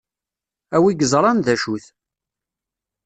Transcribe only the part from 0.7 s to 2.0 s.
A wi iẓṛan dacu-t.